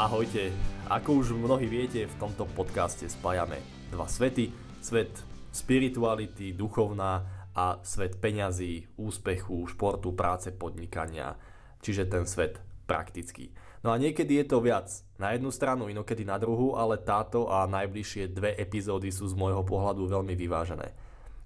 [0.00, 0.48] Ahojte,
[0.88, 3.60] ako už mnohí viete, v tomto podcaste spájame
[3.92, 4.48] dva svety.
[4.80, 5.12] Svet
[5.52, 7.20] spirituality, duchovná
[7.52, 11.36] a svet peňazí, úspechu, športu, práce, podnikania,
[11.84, 13.52] čiže ten svet praktický.
[13.84, 14.88] No a niekedy je to viac
[15.20, 19.60] na jednu stranu, inokedy na druhú, ale táto a najbližšie dve epizódy sú z môjho
[19.68, 20.96] pohľadu veľmi vyvážené.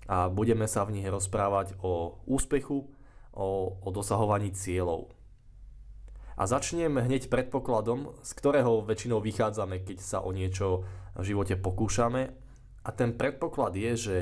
[0.07, 2.87] A budeme sa v nich rozprávať o úspechu,
[3.35, 3.49] o,
[3.83, 5.11] o dosahovaní cieľov,
[6.35, 10.83] a začnem hneď predpokladom, z ktorého väčšinou vychádzame, keď sa o niečo
[11.15, 12.35] v živote pokúšame.
[12.85, 14.17] A ten predpoklad je, že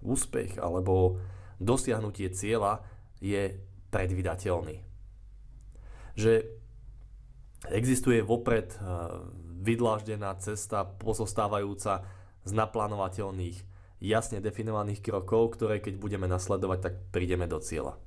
[0.00, 1.20] úspech alebo
[1.60, 2.80] dosiahnutie cieľa
[3.20, 3.60] je
[3.92, 4.80] predvydateľný.
[6.16, 6.32] Že
[7.68, 8.80] existuje vopred eh,
[9.60, 12.08] vydláždená cesta pozostávajúca
[12.48, 13.60] z naplánovateľných,
[14.00, 18.00] jasne definovaných krokov, ktoré keď budeme nasledovať, tak prídeme do cieľa.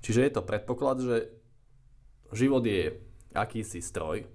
[0.00, 1.16] Čiže je to predpoklad, že
[2.34, 2.94] Život je
[3.36, 4.26] akýsi stroj,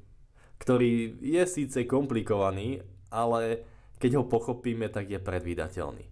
[0.61, 3.65] ktorý je síce komplikovaný, ale
[3.97, 6.05] keď ho pochopíme, tak je predvídateľný.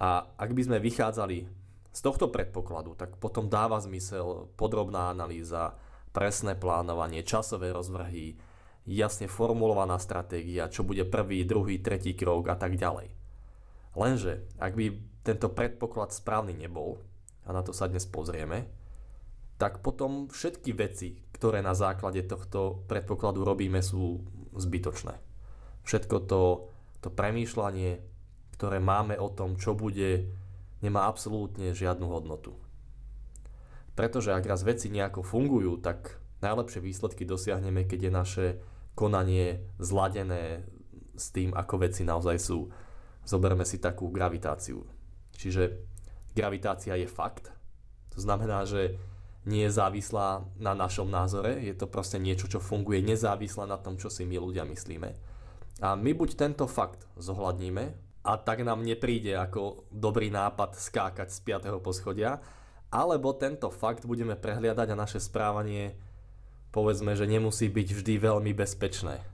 [0.00, 1.38] A ak by sme vychádzali
[1.90, 5.76] z tohto predpokladu, tak potom dáva zmysel podrobná analýza,
[6.10, 8.38] presné plánovanie, časové rozvrhy,
[8.88, 13.12] jasne formulovaná stratégia, čo bude prvý, druhý, tretí krok a tak ďalej.
[13.98, 14.86] Lenže, ak by
[15.26, 17.02] tento predpoklad správny nebol,
[17.44, 18.70] a na to sa dnes pozrieme,
[19.60, 24.24] tak potom všetky veci, ktoré na základe tohto predpokladu robíme, sú
[24.56, 25.20] zbytočné.
[25.84, 26.72] Všetko to,
[27.04, 28.00] to premýšľanie,
[28.56, 30.32] ktoré máme o tom, čo bude,
[30.80, 32.56] nemá absolútne žiadnu hodnotu.
[33.92, 38.46] Pretože ak raz veci nejako fungujú, tak najlepšie výsledky dosiahneme, keď je naše
[38.96, 40.64] konanie zladené
[41.12, 42.72] s tým, ako veci naozaj sú.
[43.28, 44.88] Zoberme si takú gravitáciu.
[45.36, 45.84] Čiže
[46.32, 47.52] gravitácia je fakt.
[48.16, 48.96] To znamená, že
[49.48, 53.96] nie je závislá na našom názore, je to proste niečo, čo funguje nezávisle na tom,
[53.96, 55.16] čo si my ľudia myslíme.
[55.80, 57.84] A my buď tento fakt zohľadníme
[58.20, 61.80] a tak nám nepríde ako dobrý nápad skákať z 5.
[61.80, 62.36] poschodia,
[62.92, 65.96] alebo tento fakt budeme prehliadať a naše správanie
[66.70, 69.24] povedzme, že nemusí byť vždy veľmi bezpečné.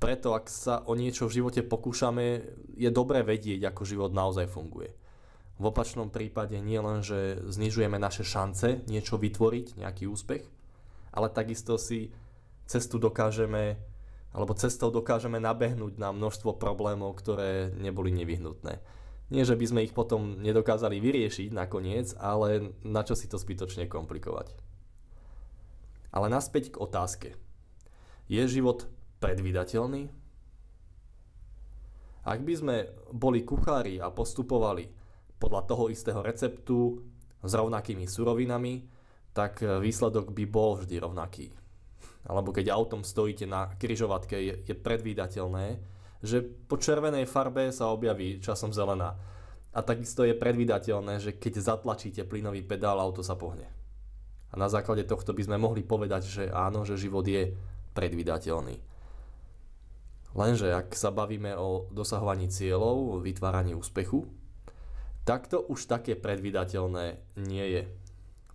[0.00, 2.40] Preto ak sa o niečo v živote pokúšame,
[2.72, 4.96] je dobré vedieť, ako život naozaj funguje.
[5.60, 10.48] V opačnom prípade nie len, že znižujeme naše šance niečo vytvoriť, nejaký úspech,
[11.12, 12.08] ale takisto si
[12.64, 13.76] cestu dokážeme,
[14.32, 18.80] alebo cestou dokážeme nabehnúť na množstvo problémov, ktoré neboli nevyhnutné.
[19.28, 23.84] Nie, že by sme ich potom nedokázali vyriešiť nakoniec, ale na čo si to zbytočne
[23.84, 24.56] komplikovať.
[26.10, 27.28] Ale naspäť k otázke.
[28.32, 28.88] Je život
[29.20, 30.08] predvydateľný?
[32.24, 32.76] Ak by sme
[33.12, 34.99] boli kuchári a postupovali
[35.40, 37.00] podľa toho istého receptu
[37.40, 38.84] s rovnakými surovinami,
[39.32, 41.48] tak e, výsledok by bol vždy rovnaký.
[42.28, 45.80] Alebo keď autom stojíte na kryžovatke, je, predvídateľné,
[46.20, 49.16] že po červenej farbe sa objaví časom zelená.
[49.72, 53.64] A takisto je predvídateľné, že keď zatlačíte plynový pedál, auto sa pohne.
[54.50, 57.54] A na základe tohto by sme mohli povedať, že áno, že život je
[57.96, 58.76] predvídateľný.
[60.30, 64.26] Lenže ak sa bavíme o dosahovaní cieľov, vytváraní úspechu,
[65.24, 67.82] takto už také predvydateľné nie je.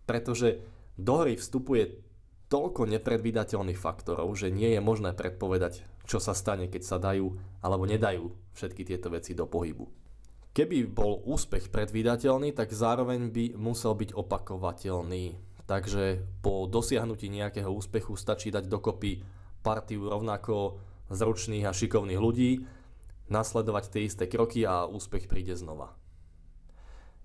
[0.05, 0.61] Pretože
[0.95, 2.05] do hry vstupuje
[2.47, 7.33] toľko nepredvídateľných faktorov, že nie je možné predpovedať, čo sa stane, keď sa dajú
[7.65, 9.85] alebo nedajú všetky tieto veci do pohybu.
[10.55, 15.35] Keby bol úspech predvídateľný, tak zároveň by musel byť opakovateľný.
[15.67, 19.19] Takže po dosiahnutí nejakého úspechu stačí dať dokopy
[19.65, 20.79] partiu rovnako
[21.09, 22.63] zručných a šikovných ľudí,
[23.27, 25.97] nasledovať tie isté kroky a úspech príde znova.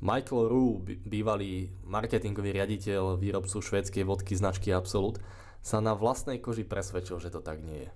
[0.01, 5.21] Michael Rue, bývalý marketingový riaditeľ výrobcu švédskej vodky značky Absolut,
[5.61, 7.91] sa na vlastnej koži presvedčil, že to tak nie je.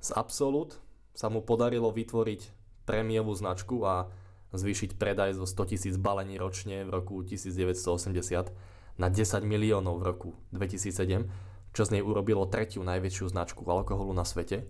[0.00, 0.80] Z Absolut
[1.12, 2.56] sa mu podarilo vytvoriť
[2.88, 4.08] prémiovú značku a
[4.56, 10.30] zvýšiť predaj zo 100 tisíc balení ročne v roku 1980 na 10 miliónov v roku
[10.56, 14.64] 2007, čo z nej urobilo tretiu najväčšiu značku alkoholu na svete.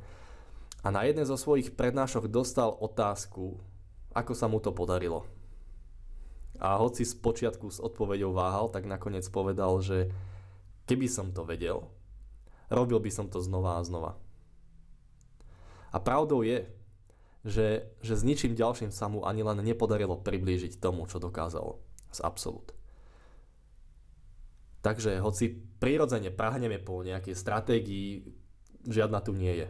[0.82, 3.62] A na jednej zo svojich prednášok dostal otázku,
[4.10, 5.38] ako sa mu to podarilo
[6.58, 10.10] A hoci z počiatku s odpovedou váhal, tak nakoniec povedal, že
[10.90, 11.86] keby som to vedel,
[12.72, 14.18] robil by som to znova a znova.
[15.90, 16.66] A pravdou je,
[17.42, 21.80] že, že s ničím ďalším sa mu ani len nepodarilo priblížiť tomu, čo dokázal
[22.12, 22.76] z absolút.
[24.80, 28.24] Takže hoci prirodzene prahneme po nejakej stratégii,
[28.88, 29.68] žiadna tu nie je.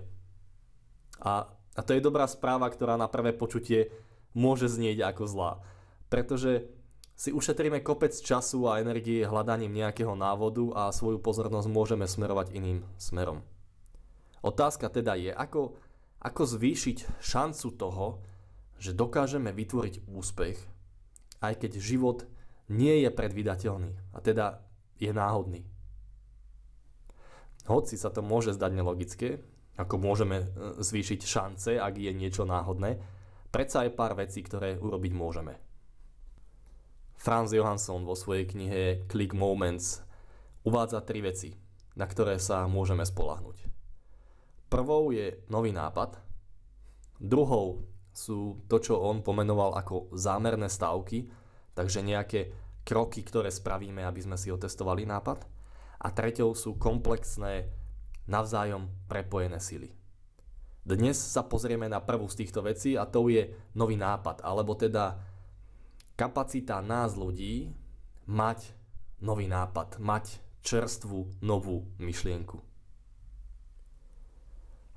[1.23, 3.91] A, a to je dobrá správa, ktorá na prvé počutie
[4.35, 5.53] môže znieť ako zlá.
[6.11, 6.67] Pretože
[7.21, 12.81] si ušetríme kopec času a energie hľadaním nejakého návodu a svoju pozornosť môžeme smerovať iným
[12.97, 13.45] smerom.
[14.41, 15.77] Otázka teda je, ako,
[16.25, 18.25] ako zvýšiť šancu toho,
[18.81, 20.57] že dokážeme vytvoriť úspech,
[21.45, 22.25] aj keď život
[22.73, 24.65] nie je predvydateľný a teda
[24.97, 25.61] je náhodný.
[27.69, 29.29] Hoci sa to môže zdať nelogické,
[29.77, 30.47] ako môžeme e,
[30.81, 32.97] zvýšiť šance, ak je niečo náhodné,
[33.53, 35.70] predsa je pár vecí, ktoré urobiť môžeme.
[37.21, 40.01] Franz Johansson vo svojej knihe Click Moments
[40.65, 41.53] uvádza tri veci,
[41.93, 43.69] na ktoré sa môžeme spolahnuť.
[44.73, 46.17] Prvou je nový nápad,
[47.21, 47.85] druhou
[48.17, 51.29] sú to, čo on pomenoval ako zámerné stavky,
[51.77, 52.57] takže nejaké
[52.89, 55.45] kroky, ktoré spravíme, aby sme si otestovali nápad.
[56.01, 57.69] A treťou sú komplexné,
[58.25, 59.93] navzájom prepojené sily.
[60.81, 65.21] Dnes sa pozrieme na prvú z týchto vecí a to je nový nápad, alebo teda
[66.21, 67.73] kapacita nás ľudí
[68.29, 68.77] mať
[69.25, 72.61] nový nápad, mať čerstvú novú myšlienku.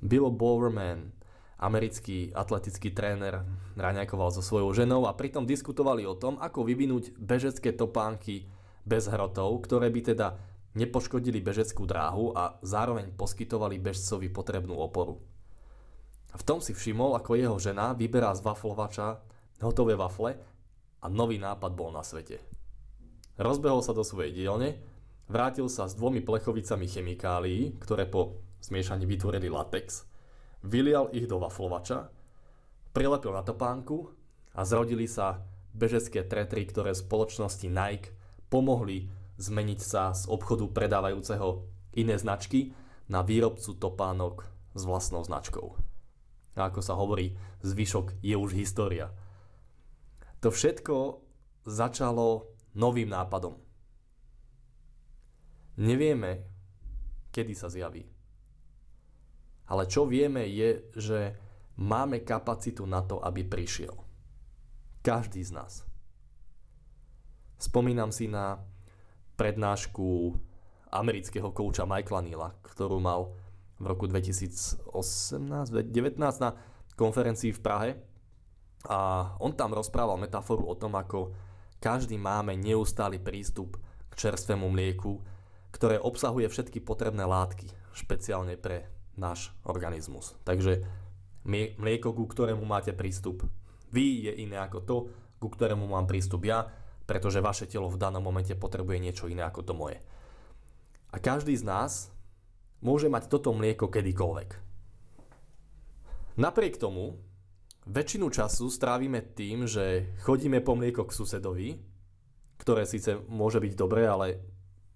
[0.04, 1.16] Bill Bowerman,
[1.64, 3.40] americký atletický tréner,
[3.80, 8.52] raňakoval so svojou ženou a pritom diskutovali o tom, ako vyvinúť bežecké topánky
[8.84, 10.36] bez hrotov, ktoré by teda
[10.76, 15.24] nepoškodili bežeckú dráhu a zároveň poskytovali bežcovi potrebnú oporu.
[16.36, 19.24] V tom si všimol, ako jeho žena vyberá z waflovača
[19.64, 20.36] hotové wafle
[21.04, 22.40] a nový nápad bol na svete.
[23.36, 24.80] Rozbehol sa do svojej dielne,
[25.28, 30.08] vrátil sa s dvomi plechovicami chemikálií, ktoré po zmiešaní vytvorili latex,
[30.64, 32.08] vylial ich do waflovača,
[32.96, 34.16] prilepil na topánku
[34.56, 35.44] a zrodili sa
[35.76, 38.14] bežecké tretry, ktoré spoločnosti Nike
[38.48, 39.10] pomohli
[39.42, 41.66] zmeniť sa z obchodu predávajúceho
[41.98, 42.72] iné značky
[43.10, 44.46] na výrobcu topánok
[44.78, 45.74] s vlastnou značkou.
[46.54, 47.34] A ako sa hovorí,
[47.66, 49.10] zvyšok je už história.
[50.44, 51.24] To všetko
[51.64, 53.56] začalo novým nápadom.
[55.80, 56.44] Nevieme,
[57.32, 58.04] kedy sa zjaví.
[59.72, 61.20] Ale čo vieme je, že
[61.80, 63.96] máme kapacitu na to, aby prišiel.
[65.00, 65.88] Každý z nás.
[67.56, 68.60] Spomínam si na
[69.40, 70.36] prednášku
[70.92, 73.32] amerického kouča Michaela Neela, ktorú mal
[73.80, 76.52] v roku 2018-2019 na
[77.00, 78.13] konferencii v Prahe
[78.84, 81.32] a on tam rozprával metaforu o tom, ako
[81.80, 83.80] každý máme neustály prístup
[84.12, 85.24] k čerstvému mlieku,
[85.72, 90.36] ktoré obsahuje všetky potrebné látky, špeciálne pre náš organizmus.
[90.44, 90.84] Takže
[91.48, 93.48] mlieko, ku ktorému máte prístup
[93.94, 94.98] vy, je iné ako to,
[95.38, 96.66] ku ktorému mám prístup ja,
[97.04, 100.00] pretože vaše telo v danom momente potrebuje niečo iné ako to moje.
[101.14, 102.10] A každý z nás
[102.82, 104.50] môže mať toto mlieko kedykoľvek.
[106.40, 107.22] Napriek tomu,
[107.84, 111.70] Väčšinu času strávime tým, že chodíme po mlieko k susedovi,
[112.56, 114.40] ktoré síce môže byť dobré, ale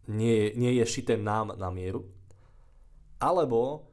[0.08, 2.08] nie, nie je šité nám na mieru.
[3.20, 3.92] Alebo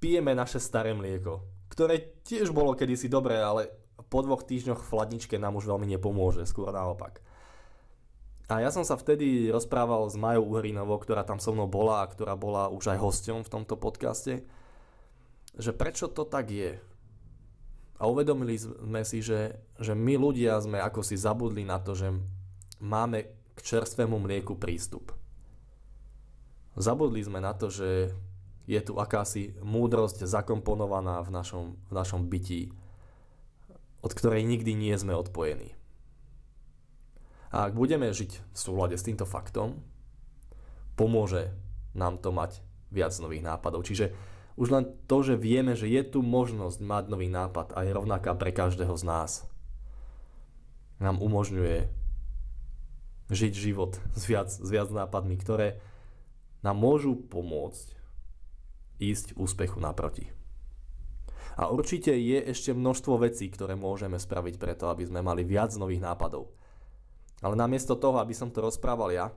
[0.00, 3.68] pijeme naše staré mlieko, ktoré tiež bolo kedysi dobré, ale
[4.08, 7.20] po dvoch týždňoch v chladničke nám už veľmi nepomôže, skôr naopak.
[8.48, 12.10] A ja som sa vtedy rozprával s Majou Uhrinovou, ktorá tam so mnou bola a
[12.10, 14.44] ktorá bola už aj hosťom v tomto podcaste,
[15.56, 16.80] že prečo to tak je,
[18.02, 22.10] a uvedomili sme si, že, že my ľudia sme ako si zabudli na to, že
[22.82, 25.14] máme k čerstvému mlieku prístup.
[26.74, 28.10] Zabudli sme na to, že
[28.66, 32.74] je tu akási múdrosť zakomponovaná v našom, v našom bytí,
[34.02, 35.78] od ktorej nikdy nie sme odpojení.
[37.54, 39.78] A ak budeme žiť v súlade s týmto faktom,
[40.98, 41.54] pomôže
[41.94, 43.86] nám to mať viac nových nápadov.
[43.86, 44.10] Čiže
[44.56, 48.36] už len to, že vieme, že je tu možnosť mať nový nápad a je rovnaká
[48.36, 49.30] pre každého z nás,
[51.02, 51.90] nám umožňuje
[53.32, 55.80] žiť život s viac, s viac nápadmi, ktoré
[56.62, 57.96] nám môžu pomôcť
[59.02, 60.30] ísť úspechu naproti.
[61.58, 66.00] A určite je ešte množstvo vecí, ktoré môžeme spraviť preto, aby sme mali viac nových
[66.00, 66.48] nápadov.
[67.42, 69.34] Ale namiesto toho, aby som to rozprával ja,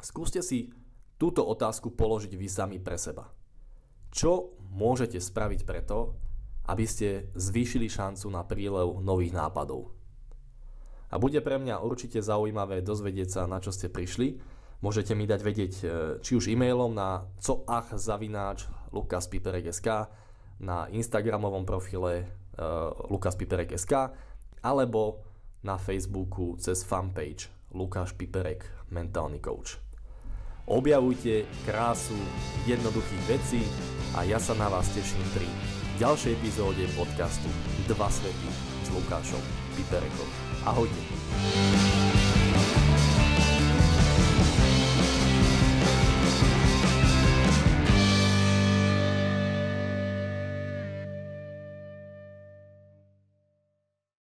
[0.00, 0.72] skúste si
[1.18, 3.28] túto otázku položiť vy sami pre seba.
[4.12, 6.14] Čo môžete spraviť preto,
[6.68, 9.88] aby ste zvýšili šancu na prílev nových nápadov?
[11.08, 14.36] A bude pre mňa určite zaujímavé dozvedieť sa, na čo ste prišli.
[14.84, 19.88] Môžete mi dať vedieť e, či už e-mailom na coach.lukaspiperek.sk
[20.58, 22.26] na Instagramovom profile
[22.58, 23.92] uh, lukaspiperek.sk
[24.62, 25.22] alebo
[25.62, 29.87] na Facebooku cez fanpage Lukáš Piperek, mentálny coach.
[30.68, 32.12] Objavujte krásu
[32.68, 33.64] jednoduchých vecí
[34.12, 35.48] a ja sa na vás teším pri
[35.96, 37.48] ďalšej epizóde podcastu
[37.88, 38.48] Dva svety
[38.84, 39.40] s Lukášom
[39.80, 40.28] Piperekom.
[40.68, 41.00] Ahojte.